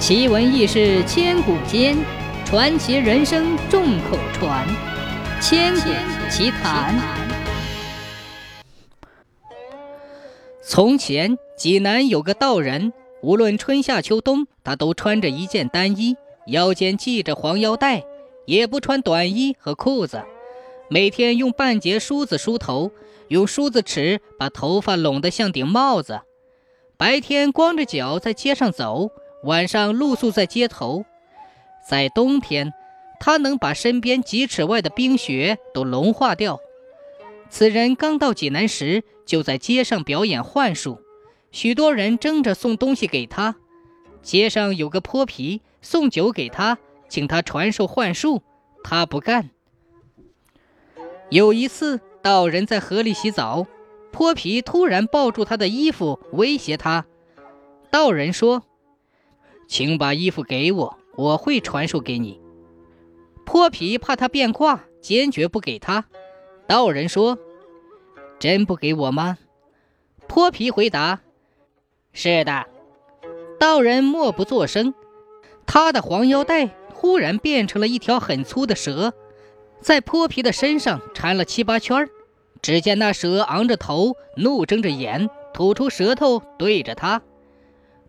[0.00, 1.94] 奇闻异事千古间，
[2.46, 4.66] 传奇人生众口传。
[5.42, 5.90] 千古
[6.30, 6.98] 奇谈。
[10.62, 18.02] 从前，济南有个道人，无论春夏秋冬，他都穿着一件单衣，腰间系着黄腰带，
[18.46, 20.22] 也不穿短衣和裤子。
[20.88, 22.90] 每天用半截梳子梳头，
[23.28, 26.22] 用梳子齿把头发拢得像顶帽子。
[26.96, 29.10] 白天光着脚在街上走。
[29.44, 31.04] 晚上露宿在街头，
[31.88, 32.74] 在冬天，
[33.18, 36.60] 他能把身边几尺外的冰雪都融化掉。
[37.48, 41.00] 此人刚到济南时，就在街上表演幻术，
[41.52, 43.56] 许多人争着送东西给他。
[44.22, 46.76] 街上有个泼皮送酒给他，
[47.08, 48.42] 请他传授幻术，
[48.84, 49.50] 他不干。
[51.30, 53.66] 有一次，道人在河里洗澡，
[54.12, 57.06] 泼皮突然抱住他的衣服，威胁他。
[57.90, 58.64] 道人说。
[59.70, 62.40] 请把衣服给我，我会传授给你。
[63.46, 66.06] 泼皮怕他变卦，坚决不给他。
[66.66, 67.38] 道人说
[68.40, 69.38] ：“真不给我吗？”
[70.26, 71.20] 泼皮回答
[72.12, 72.66] ：“是的。”
[73.60, 74.92] 道人默不作声。
[75.66, 79.14] 他的黄腰带忽然变成了一条很粗的蛇，
[79.80, 82.08] 在泼皮的身上缠了七八圈
[82.60, 87.22] 只见那蛇昂着头，怒睁着眼，吐出舌头对着他。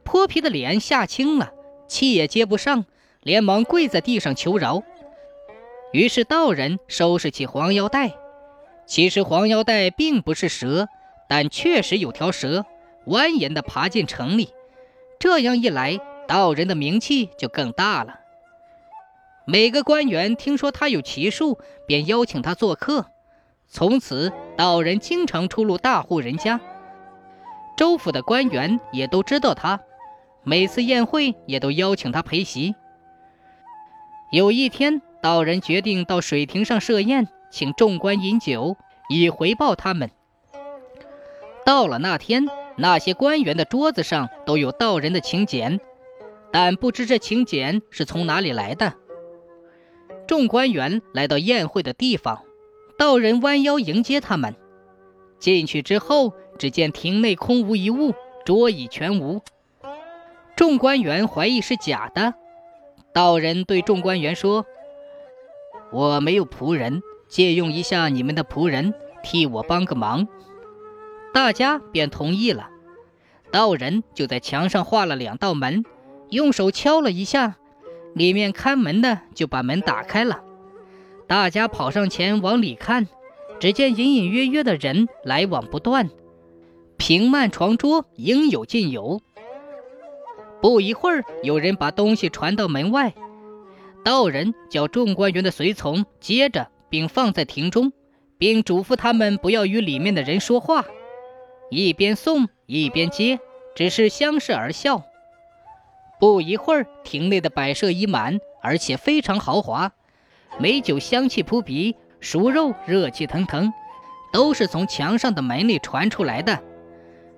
[0.04, 1.54] 泼皮的脸吓青了，
[1.92, 2.86] 气也接不上，
[3.22, 4.82] 连忙跪在地上求饶。
[5.92, 8.14] 于是道人收拾起黄腰带。
[8.86, 10.88] 其实黄腰带并不是蛇，
[11.28, 12.66] 但确实有条蛇
[13.06, 14.54] 蜿蜒地爬进城里。
[15.20, 18.22] 这样一来，道人的名气就更大了。
[19.46, 23.08] 每个官员听说他有奇术，便邀请他做客。
[23.68, 26.62] 从此，道人经常出入大户人家，
[27.76, 29.82] 州府的官员也都知道他。
[30.44, 32.76] 每次宴会也都邀请他陪席。
[34.32, 38.78] 有一天，道人决定到水亭上设宴，请众官饮酒，
[39.10, 40.10] 以回报他们。
[41.66, 42.48] 到了那天，
[42.78, 45.80] 那些官员的桌子上都有道人的请柬，
[46.52, 48.94] 但不知这请柬是从哪里来的。
[50.28, 52.42] 众官员来到宴会的地方，
[52.98, 54.56] 道人弯腰迎接他们。
[55.40, 58.14] 进去之后，只见亭内空无一物，
[58.46, 59.42] 桌椅全无。
[60.62, 62.36] 众官员怀疑是假的，
[63.16, 64.64] 道人对众官员说
[65.92, 70.28] ：“我没有仆人，借用一下你们的仆人，替我帮个忙。”
[71.34, 72.70] 大家便同意了。
[73.52, 75.84] 道人就在墙上画了两道门，
[76.30, 77.56] 用手敲了一下，
[78.14, 80.42] 里面看门的就把门打开了。
[81.26, 83.08] 大家跑上前往里看，
[83.60, 86.12] 只见隐隐约约的人来往不断，
[86.98, 89.22] 平幔床桌应有尽有。
[90.62, 93.14] 不一会儿，有人把东西传到门外，
[94.04, 97.92] 道人叫众官员的随从接着，并放在亭中，
[98.38, 100.86] 并嘱咐他们不要与里面的人说话。
[101.72, 103.40] 一边送一边接，
[103.76, 105.04] 只是相视而笑。
[106.20, 109.92] 不一会儿，亭内的摆设已满，而且非常豪华，
[110.60, 113.74] 美酒香气扑鼻，熟肉热气腾腾，
[114.32, 116.62] 都是从墙上的门里传出来的。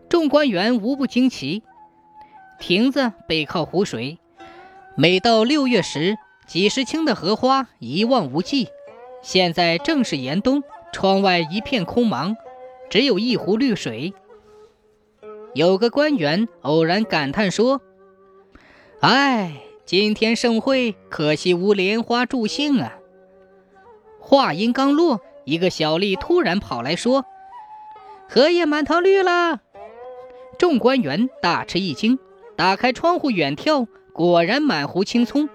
[0.10, 1.64] 众官员无不惊奇。
[2.60, 4.20] 亭子背靠湖水，
[4.96, 8.70] 每到六月时，几十顷的荷花一望无际。
[9.22, 12.36] 现在正是严冬，窗外一片空茫，
[12.90, 14.14] 只有一湖绿水。
[15.54, 17.82] 有个官员偶然感叹说
[19.02, 22.94] ：“哎，今天盛会，可惜无莲花助兴啊。”
[24.20, 27.26] 话音刚落，一个小吏突然跑来说
[28.30, 29.60] ：“荷叶满堂绿了！”
[30.58, 32.18] 众官员大吃一惊。
[32.56, 35.50] 打开窗户远眺，果然满湖青葱，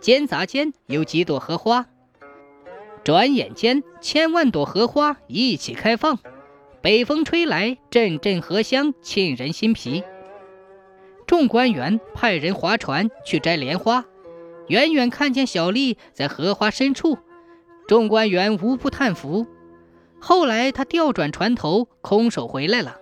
[0.00, 1.86] 间杂间有几朵荷花。
[3.02, 6.18] 转眼间，千万朵荷花一起开放，
[6.80, 10.02] 北风吹来，阵阵荷香沁人心脾。
[11.26, 14.04] 众官员派人划船去摘莲花，
[14.68, 17.18] 远远看见小丽在荷花深处，
[17.88, 19.46] 众官员无不叹服。
[20.20, 22.96] 后来他调转船头，空手回来了。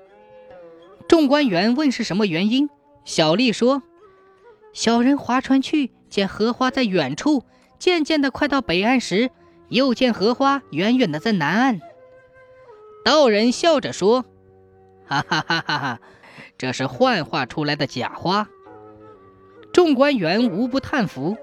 [1.07, 2.69] 众官员问是什么原因。
[3.05, 3.83] 小丽说
[4.73, 7.45] ：“小人划船去，见荷花在远处，
[7.79, 9.31] 渐渐的快到北岸时，
[9.69, 11.81] 又见荷花远远的在南岸。”
[13.05, 14.25] 道人笑着说
[15.05, 16.01] ：“哈哈哈哈哈，
[16.57, 18.49] 这是幻化出来的假花。”
[19.73, 21.37] 众官员无不叹服。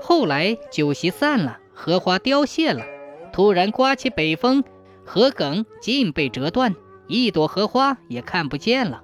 [0.00, 2.84] 后来酒席散了，荷花凋谢了，
[3.32, 4.62] 突然刮起北风，
[5.04, 6.76] 荷梗尽被折断，
[7.08, 9.02] 一朵荷花也看不见了。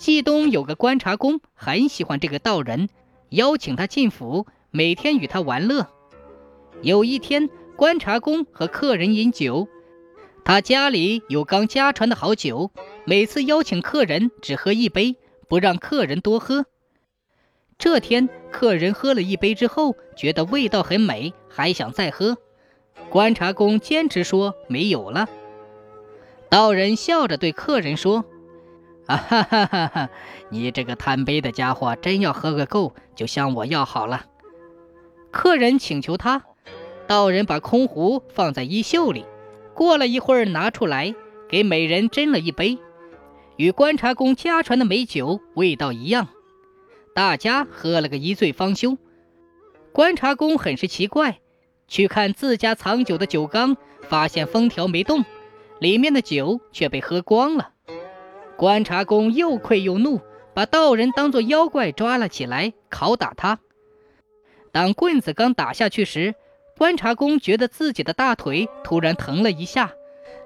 [0.00, 2.88] 冀东有个观察公，很喜欢这个道人，
[3.28, 5.88] 邀请他进府，每天与他玩乐。
[6.80, 9.68] 有一天，观察公和客人饮酒，
[10.42, 12.70] 他家里有刚家传的好酒，
[13.04, 15.16] 每次邀请客人只喝一杯，
[15.50, 16.64] 不让客人多喝。
[17.76, 22.38] 这天，客人喝了一杯之后，觉得味道很美，还想再喝。
[23.10, 25.28] 观察公坚持说没有了。
[26.48, 28.24] 道人笑着对客人说。
[29.10, 30.10] 啊哈哈哈哈！
[30.50, 34.26] 你这个贪杯的家伙，真要喝个够，就向我要好了。
[35.32, 36.44] 客人请求他，
[37.08, 39.24] 道人把空壶放在衣袖里，
[39.74, 41.12] 过了一会儿拿出来，
[41.48, 42.78] 给每人斟了一杯，
[43.56, 46.28] 与观察公家传的美酒味道一样。
[47.12, 48.96] 大家喝了个一醉方休。
[49.92, 51.40] 观察公很是奇怪，
[51.88, 55.24] 去看自家藏酒的酒缸，发现封条没动，
[55.80, 57.70] 里面的酒却被喝光了。
[58.60, 60.20] 观察公又愧又怒，
[60.52, 63.58] 把道人当作妖怪抓了起来，拷打他。
[64.70, 66.34] 当棍子刚打下去时，
[66.76, 69.92] 观察公觉得自己的大腿突然疼了一下，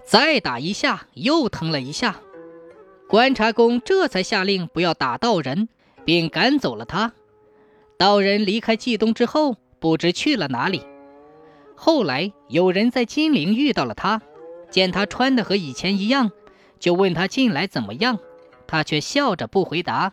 [0.05, 2.21] 再打一下又疼了一下。
[3.09, 5.69] 观察公这才下令不要打道人，
[6.05, 7.15] 并赶走了他。
[7.99, 10.87] 道人离开冀东之后，不知去了哪里。
[11.75, 14.23] 后来有人在金陵遇到了他，
[14.71, 16.31] 见他穿的和以前一样。
[16.85, 18.19] 就问他近来怎么样，
[18.67, 20.13] 他却笑着不回答。